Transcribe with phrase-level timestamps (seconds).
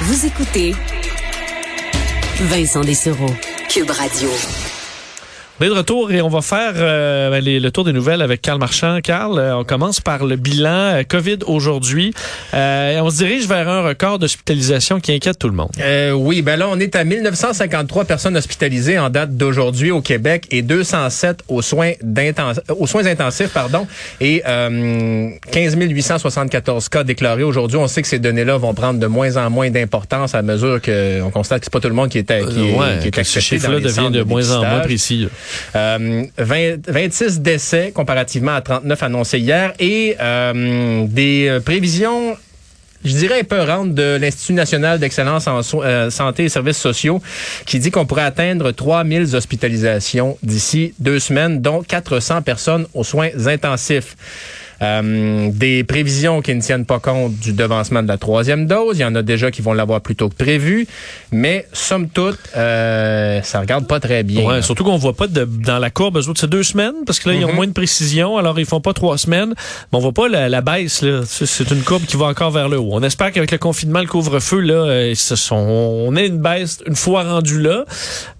[0.00, 0.74] Vous écoutez
[2.40, 3.34] Vincent Dessereau,
[3.68, 4.30] Cube Radio.
[5.60, 8.22] On est de retour et on va faire euh, ben, les- le tour des nouvelles
[8.22, 9.00] avec Carl Marchand.
[9.02, 12.14] Carl, euh, on commence par le bilan euh, COVID aujourd'hui.
[12.54, 15.70] Euh, on se dirige vers un record d'hospitalisation qui inquiète tout le monde.
[15.80, 20.46] Euh, oui, ben là, on est à 1953 personnes hospitalisées en date d'aujourd'hui au Québec
[20.52, 21.90] et 207 aux soins,
[22.78, 23.88] aux soins intensifs, pardon,
[24.20, 27.78] et euh, 15 874 cas déclarés aujourd'hui.
[27.78, 31.30] On sait que ces données-là vont prendre de moins en moins d'importance à mesure qu'on
[31.32, 33.56] constate que c'est pas tout le monde qui est, qui est, ouais, qui est accepté
[33.56, 35.22] dans chiffre-là les devient de moins en moins précis.
[35.22, 35.28] là.
[35.76, 42.36] Euh, 20 26 décès comparativement à 39 annoncés hier et euh, des euh, prévisions
[43.04, 47.22] je dirais épeurantes de l'Institut national d'excellence en euh, santé et services sociaux
[47.64, 53.30] qui dit qu'on pourrait atteindre 3000 hospitalisations d'ici deux semaines, dont 400 personnes aux soins
[53.46, 54.16] intensifs.
[54.80, 58.98] Euh, des prévisions qui ne tiennent pas compte du devancement de la troisième dose.
[58.98, 60.86] Il y en a déjà qui vont l'avoir plus tôt que prévu.
[61.32, 64.44] Mais, somme toute, euh, ça regarde pas très bien.
[64.44, 67.18] Ouais, surtout qu'on voit pas de, dans la courbe eux autres, c'est deux semaines parce
[67.18, 67.54] que là ils ont Mhm.
[67.56, 69.48] moins de précision, alors ils font pas trois semaines.
[69.92, 71.22] Mais on voit pas la, la baisse là.
[71.26, 72.90] C'est une courbe qui va encore vers le haut.
[72.92, 76.78] On espère qu'avec le confinement, le couvre-feu là, euh, ce sont, on ait une baisse
[76.86, 77.84] une fois rendu là,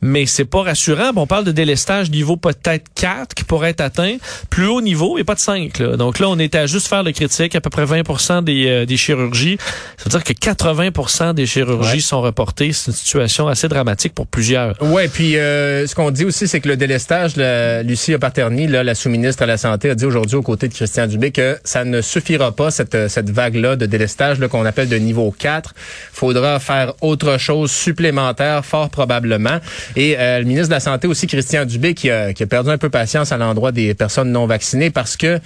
[0.02, 1.12] mais c'est pas rassurant.
[1.12, 4.16] Bon, on parle de délestage niveau peut-être 4 qui pourrait être atteint,
[4.50, 5.96] plus haut niveau et pas de 5 là.
[5.96, 8.86] Donc là on est à juste faire le critique, à peu près 20% des, euh,
[8.86, 9.58] des chirurgies.
[9.96, 12.00] Ça veut dire que 80% des chirurgies Ouais.
[12.00, 12.72] sont reportées.
[12.72, 14.80] C'est une situation assez dramatique pour plusieurs.
[14.82, 18.82] Ouais, puis euh, ce qu'on dit aussi, c'est que le délestage, la, Lucie Paterny, là,
[18.84, 21.84] la sous-ministre à la Santé, a dit aujourd'hui aux côtés de Christian Dubé que ça
[21.84, 25.74] ne suffira pas, cette, cette vague-là de délestage là, qu'on appelle de niveau 4.
[26.12, 29.58] faudra faire autre chose supplémentaire, fort probablement.
[29.96, 32.70] Et euh, le ministre de la Santé aussi, Christian Dubé, qui a, qui a perdu
[32.70, 35.38] un peu patience à l'endroit des personnes non vaccinées parce que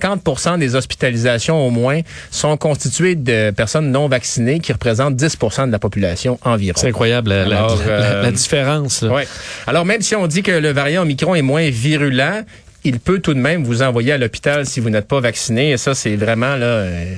[0.00, 5.72] 50 des hospitalisations au moins sont constituées de personnes non vaccinées qui représentent 10 de
[5.72, 6.74] la population environ.
[6.80, 9.02] C'est incroyable la, Alors, la- euh, la différence.
[9.02, 9.10] là.
[9.12, 9.26] Ouais.
[9.66, 12.42] Alors, même si on dit que le variant Omicron est moins virulent,
[12.84, 15.72] il peut tout de même vous envoyer à l'hôpital si vous n'êtes pas vacciné.
[15.72, 16.66] Et ça, c'est vraiment là.
[16.66, 17.14] euh,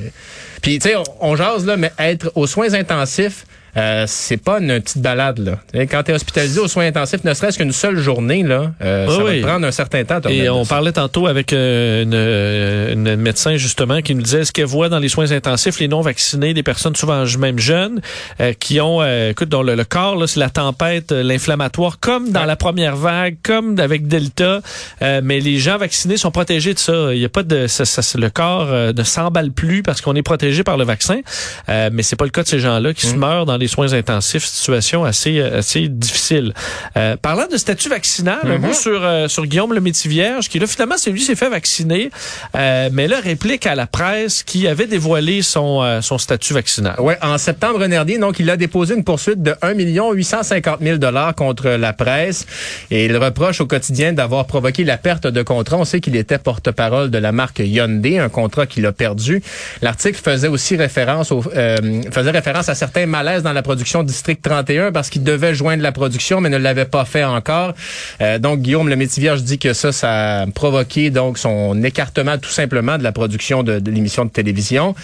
[0.61, 3.45] Puis, tu sais, on, on jase là, mais être aux soins intensifs.
[3.77, 5.85] Euh, c'est pas une petite balade là.
[5.87, 9.25] Quand tu es hospitalisé aux soins intensifs, ne serait-ce qu'une seule journée là, euh, ça
[9.25, 9.41] oui.
[9.41, 10.21] va prendre un certain temps.
[10.29, 14.53] Et on parlait tantôt avec euh, une, euh, une médecin justement qui nous disait ce
[14.53, 18.03] qu'elle voit dans les soins intensifs les non vaccinés, des personnes souvent même jeunes,
[18.41, 22.31] euh, qui ont, euh, écoute, dont le, le corps, là, c'est la tempête, l'inflammatoire, comme
[22.31, 22.47] dans Ouais.
[22.47, 24.61] la première vague, comme avec Delta.
[25.01, 27.15] Mais les gens vaccinés sont protégés de ça.
[27.15, 30.23] Il y a pas de, ça, ça- le corps ne s'emballe plus parce qu'on est
[30.23, 31.21] protégé par le vaccin.
[31.69, 34.45] Mais c'est pas le cas de ces gens-là qui se meurent dans les soins intensifs.
[34.45, 36.55] Situation assez, euh, assez difficile.
[36.97, 40.67] Euh, parlant de statut vaccinal, un mot sur, euh, sur Guillaume le Métis-Vierge, qui là,
[40.67, 42.11] finalement, c'est lui qui s'est fait vacciner,
[42.57, 46.95] euh, mais là, réplique à la presse qui avait dévoilé son, euh, son statut vaccinal.
[46.99, 51.35] Ouais, en septembre dernier, donc, il a déposé une poursuite de 1 850 000 dollars
[51.35, 52.47] contre la presse
[52.91, 55.77] et il reproche au quotidien d'avoir provoqué la perte de contrat.
[55.77, 59.43] On sait qu'il était porte-parole de la marque Hyundai, un contrat qu'il a perdu.
[59.81, 64.41] L'article faisait aussi référence au, euh, faisait référence à certains malaises dans la production District
[64.43, 67.75] 31 parce qu'il devait joindre la production mais ne l'avait pas fait encore.
[68.21, 72.51] Euh, donc, Guillaume le Métivierge dit que ça, ça a provoqué donc son écartement tout
[72.51, 74.95] simplement de la production de, de l'émission de télévision.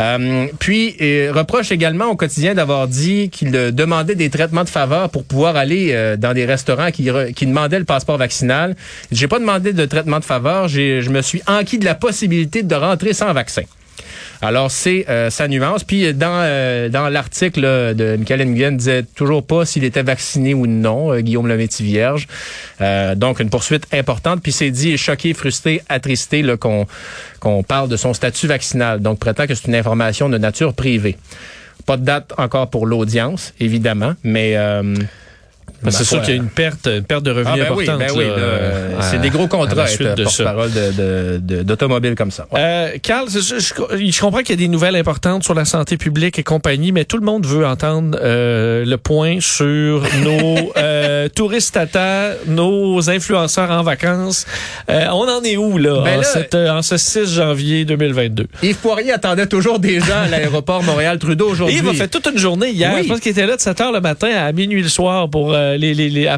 [0.00, 5.10] Euh, puis, euh, reproche également au quotidien d'avoir dit qu'il demandait des traitements de faveur
[5.10, 8.76] pour pouvoir aller euh, dans des restaurants qui, qui demandaient le passeport vaccinal.
[9.10, 12.74] J'ai pas demandé de traitement de faveur, je me suis enquis de la possibilité de
[12.74, 13.62] rentrer sans vaccin.
[14.42, 15.84] Alors, c'est euh, sa nuance.
[15.84, 17.60] Puis, dans, euh, dans l'article
[17.94, 22.26] de Michael Nguyen, disait toujours pas s'il était vacciné ou non, euh, Guillaume Lemétis Vierge.
[22.80, 24.42] Euh, donc, une poursuite importante.
[24.42, 26.86] Puis, c'est dit, choqué, frustré, attristé qu'on
[27.40, 29.00] qu'on parle de son statut vaccinal.
[29.00, 31.16] Donc, prétend que c'est une information de nature privée.
[31.86, 34.56] Pas de date encore pour l'audience, évidemment, mais...
[35.86, 37.84] euh, c'est sûr qu'il y a une perte, une perte de revenus ah, ben oui,
[37.88, 37.98] importante.
[38.08, 40.44] ben oui, là, euh, c'est à- des gros à contrats la être suite de ça.
[40.44, 40.70] porte-parole
[41.64, 42.46] d'automobile comme ça.
[42.52, 42.60] Ouais.
[42.60, 45.96] Euh, Carl, je, je- je comprends qu'il y a des nouvelles importantes sur la santé
[45.96, 51.28] publique et compagnie, mais tout le monde veut entendre euh, le point sur nos euh,
[51.28, 54.46] touristes tata, nos influenceurs en vacances.
[54.90, 57.84] Euh, on en est où là, Ben en, là- cette, euh, en ce 6 janvier
[57.84, 58.46] 2022?
[58.62, 61.76] Yves Poirier attendait toujours des gens à l'aéroport Montréal-Trudeau aujourd'hui.
[61.78, 62.92] Yves a fait toute une journée hier.
[62.94, 63.02] Oui.
[63.04, 65.52] Je pense qu'il était là de 7 heures le matin à minuit le soir pour
[65.58, 66.28] euh, les,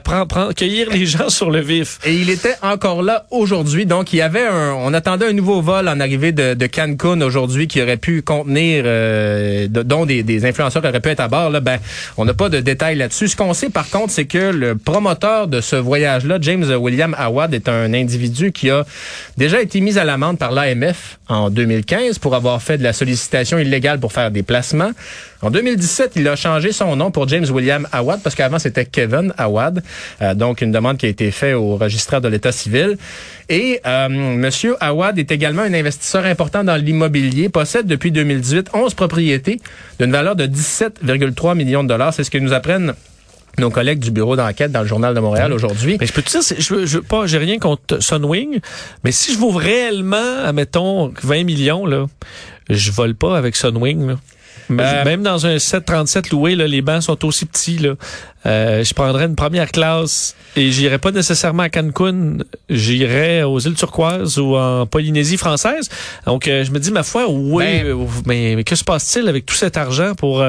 [0.56, 1.98] cueillir les gens sur le vif.
[2.04, 3.86] Et il était encore là aujourd'hui.
[3.86, 7.66] Donc, il y avait un, on attendait un nouveau vol en arrivée de, Cancun aujourd'hui
[7.66, 11.50] qui aurait pu contenir, euh, dont des, influenceurs auraient pu être à bord.
[11.60, 11.78] Ben,
[12.16, 13.28] on n'a pas de détails là-dessus.
[13.28, 17.54] Ce qu'on sait, par contre, c'est que le promoteur de ce voyage-là, James William Awad,
[17.54, 18.84] est un individu qui a
[19.36, 23.58] déjà été mis à l'amende par l'AMF en 2015 pour avoir fait de la sollicitation
[23.58, 24.92] illégale pour faire des placements.
[25.42, 29.32] En 2017, il a changé son nom pour James William Awad parce qu'avant c'était Kevin
[29.38, 29.82] Awad.
[30.20, 32.98] Euh, donc une demande qui a été faite au registraire de l'État civil.
[33.48, 38.92] Et euh, Monsieur Awad est également un investisseur important dans l'immobilier, possède depuis 2018 11
[38.94, 39.60] propriétés
[39.98, 42.12] d'une valeur de 17,3 millions de dollars.
[42.12, 42.92] C'est ce que nous apprennent
[43.58, 45.96] nos collègues du bureau d'enquête dans le journal de Montréal aujourd'hui.
[45.98, 48.60] Mais je peux te dire, je, je, pas, j'ai rien contre Sunwing,
[49.04, 52.06] mais si je vaux réellement, admettons, 20 millions, là,
[52.68, 54.16] je vole pas avec Sunwing, là.
[54.78, 57.78] Euh, Même dans un 737 loué, là, les bancs sont aussi petits.
[57.78, 57.94] Là.
[58.46, 62.38] Euh, je prendrais une première classe et j'irai pas nécessairement à Cancun,
[62.70, 65.90] j'irai aux îles turquoises ou en Polynésie française.
[66.24, 67.96] Donc euh, je me dis ma foi, oui, ben, euh,
[68.26, 70.44] mais, mais, que se passe-t-il avec tout cet argent pour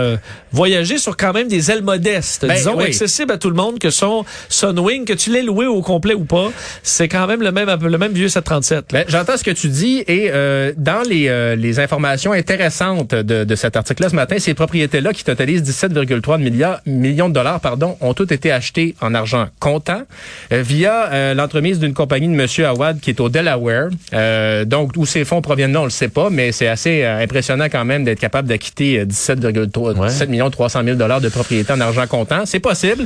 [0.51, 3.89] voyager sur quand même des ailes modestes, ben, disons accessibles à tout le monde que
[3.89, 6.49] son Sunwing, que tu l'aies loué au complet ou pas,
[6.83, 8.85] c'est quand même le même le même vieux 737.
[8.91, 10.31] Ben, J'entends ce que tu dis et
[10.77, 15.63] dans les, les informations intéressantes de, de cet article-là ce matin, ces propriétés-là qui totalisent
[15.63, 20.04] 17,3 milliards millions de dollars, pardon ont toutes été achetés en argent comptant
[20.51, 23.89] euh, via euh, l'entremise d'une compagnie de Monsieur Awad qui est au Delaware.
[24.13, 27.66] Euh, donc, où ces fonds proviennent, non, on le sait pas, mais c'est assez impressionnant
[27.66, 32.06] quand même d'être capable d'acquitter 17,3 17 millions 300 000 dollars de propriété en argent
[32.07, 32.45] comptant.
[32.45, 33.06] C'est possible.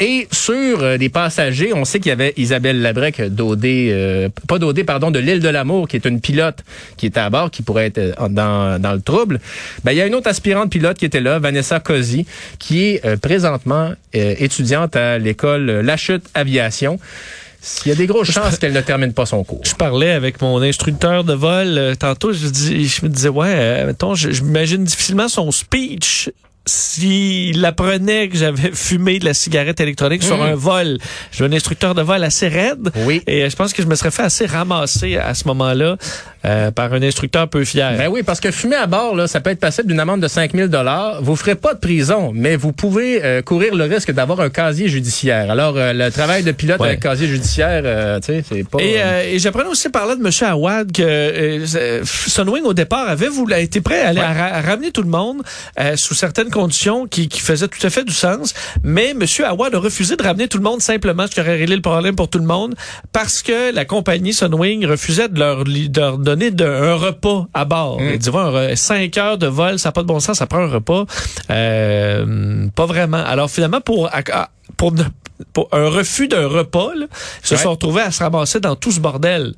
[0.00, 5.10] et sur des passagers, on sait qu'il y avait Isabelle Labrec d'OD, pas d'OD, pardon,
[5.10, 6.58] de l'île de l'Amour, qui est une pilote
[6.96, 9.40] qui était à bord, qui pourrait être dans, dans le trouble.
[9.84, 12.26] Ben, il y a une autre aspirante pilote qui était là, Vanessa Cosi,
[12.58, 16.98] qui est présente présentement euh, étudiante à l'école La Chute Aviation.
[17.84, 19.60] Il y a des grosses chances qu'elle ne termine pas son cours.
[19.64, 22.32] Je parlais avec mon instructeur de vol euh, tantôt.
[22.32, 26.30] Je, dis, je me disais, ouais, euh, mettons, j'imagine difficilement son speech
[26.64, 30.42] s'il apprenait que j'avais fumé de la cigarette électronique sur mmh.
[30.42, 30.98] un vol,
[31.32, 32.90] j'ai un instructeur de vol assez raide.
[33.04, 33.22] Oui.
[33.26, 35.96] Et je pense que je me serais fait assez ramasser à ce moment-là
[36.44, 37.96] euh, par un instructeur peu fier.
[37.96, 40.28] Ben oui, parce que fumer à bord, là, ça peut être passible d'une amende de
[40.28, 41.22] 5000 dollars.
[41.22, 44.88] Vous ferez pas de prison, mais vous pouvez euh, courir le risque d'avoir un casier
[44.88, 45.50] judiciaire.
[45.50, 47.82] Alors, euh, le travail de pilote avec casier judiciaire,
[48.20, 48.78] tu sais, c'est pas...
[48.80, 50.30] Et, et j'apprenais aussi parler de M.
[50.50, 51.64] Awad que
[52.04, 55.42] Sunwing, au départ, avait voulu, été prêt à, aller à ramener tout le monde
[55.96, 58.54] sous certaines conditions qui, qui faisaient tout à fait du sens.
[58.84, 59.24] Mais M.
[59.44, 62.14] Awad a refusé de ramener tout le monde simplement, ce qui aurait réglé le problème
[62.14, 62.74] pour tout le monde,
[63.12, 68.00] parce que la compagnie Sunwing refusait de leur, de leur donner un repas à bord.
[68.00, 68.16] Mmh.
[68.18, 71.04] Disons, cinq heures de vol, ça n'a pas de bon sens, ça prend un repas.
[71.50, 73.24] Euh, pas vraiment.
[73.24, 74.10] Alors finalement, pour,
[74.76, 74.94] pour,
[75.52, 77.08] pour un refus d'un repas, ils
[77.42, 79.54] se sont retrouvés à se ramasser dans tout ce bordel.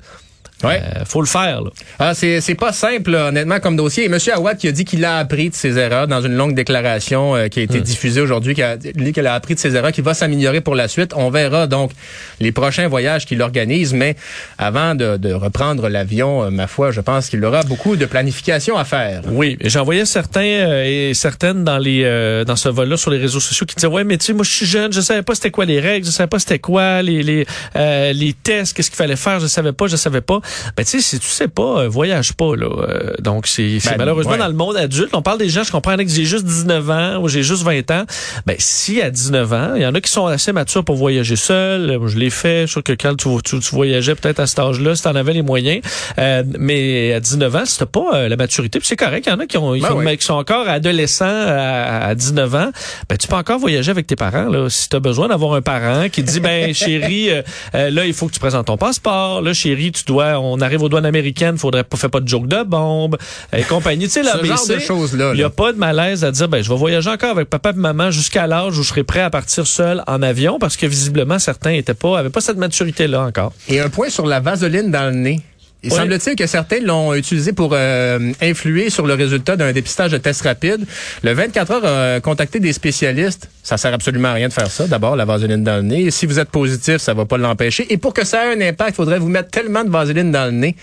[0.63, 0.81] Ouais.
[0.81, 1.61] Euh, faut le faire.
[1.61, 1.69] Là.
[1.99, 4.05] Ah, c'est, c'est pas simple, honnêtement, comme dossier.
[4.05, 4.17] Et M.
[4.33, 7.47] Awad qui a dit qu'il a appris de ses erreurs dans une longue déclaration euh,
[7.47, 7.83] qui a été hmm.
[7.83, 10.75] diffusée aujourd'hui, qui a dit qu'il a appris de ses erreurs, qu'il va s'améliorer pour
[10.75, 11.11] la suite.
[11.15, 11.91] On verra donc
[12.39, 13.93] les prochains voyages qu'il organise.
[13.93, 14.15] Mais
[14.57, 18.77] avant de, de reprendre l'avion, euh, ma foi, je pense qu'il aura beaucoup de planification
[18.77, 19.23] à faire.
[19.31, 22.05] Oui, j'en voyais certains et certaines dans les
[22.45, 24.51] dans ce vol-là sur les réseaux sociaux qui disaient ouais, mais tu sais, moi je
[24.51, 27.23] suis jeune, je savais pas c'était quoi les règles, je savais pas c'était quoi les
[27.23, 30.39] les les tests, qu'est-ce qu'il fallait faire, je savais pas, je savais pas.
[30.77, 32.67] Ben, tu sais, si tu sais pas, euh, voyage pas, là.
[32.67, 35.09] Euh, donc, c'est ben, malheureusement dans le monde adulte.
[35.13, 37.91] On parle des gens, je comprends que j'ai juste 19 ans ou j'ai juste 20
[37.91, 38.05] ans.
[38.45, 41.35] Ben, si à 19 ans, il y en a qui sont assez matures pour voyager
[41.35, 41.99] seul.
[42.05, 42.61] Je l'ai fait.
[42.61, 45.33] Je suis sûr que quand tu, tu, voyageais peut-être à cet âge-là, si t'en avais
[45.33, 45.81] les moyens.
[46.19, 49.25] Euh, mais à 19 ans, si t'as pas la maturité, puis c'est correct.
[49.27, 52.71] Il y en a qui, ont, ben qui, sont encore adolescents à, 19 ans.
[53.09, 54.69] Ben, tu peux encore voyager avec tes parents, là.
[54.69, 57.29] Si t'as besoin d'avoir un parent qui dit, ben, chérie,
[57.73, 59.41] là, il faut que tu présentes ton passeport.
[59.41, 62.47] Là, chérie, tu dois, on arrive aux douanes américaines, faudrait pas faire pas de joke
[62.47, 63.17] de bombe
[63.53, 64.05] et compagnie.
[64.05, 67.09] Tu sais, là, Il n'y a pas de malaise à dire, ben, je vais voyager
[67.09, 70.21] encore avec papa et maman jusqu'à l'âge où je serai prêt à partir seul en
[70.21, 73.53] avion parce que visiblement, certains étaient pas, avaient pas cette maturité-là encore.
[73.67, 75.41] Et un point sur la vaseline dans le nez.
[75.85, 80.17] Il semble-t-il que certains l'ont utilisé pour euh, influer sur le résultat d'un dépistage de
[80.17, 80.85] test rapide.
[81.23, 83.49] Le 24 heures a contacté des spécialistes.
[83.63, 84.87] Ça sert absolument à rien de faire ça.
[84.87, 86.11] D'abord, la vaseline dans le nez.
[86.11, 87.85] si vous êtes positif, ça va pas l'empêcher.
[87.89, 90.45] Et pour que ça ait un impact, il faudrait vous mettre tellement de vaseline dans
[90.45, 90.75] le nez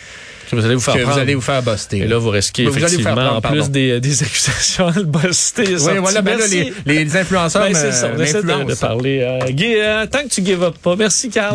[0.52, 1.99] que vous allez vous faire que vous allez vous faire buster.
[1.99, 5.76] Et là, vous risquez effectivement, en plus des, des accusations le buster.
[5.80, 9.21] Oui, voilà, ben là, les, les influenceurs ben, ça, on essaie de, parler.
[9.21, 10.97] Euh, Guy, euh, tant que tu give up pas.
[10.97, 11.50] Merci, Carl.